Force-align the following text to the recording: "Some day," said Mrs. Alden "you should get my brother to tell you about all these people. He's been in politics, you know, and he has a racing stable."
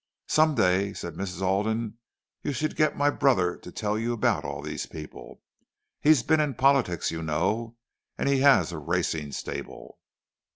"Some 0.27 0.55
day," 0.55 0.93
said 0.93 1.13
Mrs. 1.13 1.43
Alden 1.43 1.99
"you 2.41 2.53
should 2.53 2.75
get 2.75 2.97
my 2.97 3.11
brother 3.11 3.55
to 3.57 3.71
tell 3.71 3.99
you 3.99 4.13
about 4.13 4.43
all 4.43 4.63
these 4.63 4.87
people. 4.87 5.43
He's 6.01 6.23
been 6.23 6.39
in 6.39 6.55
politics, 6.55 7.11
you 7.11 7.21
know, 7.21 7.77
and 8.17 8.27
he 8.27 8.39
has 8.39 8.71
a 8.71 8.79
racing 8.79 9.31
stable." 9.33 9.99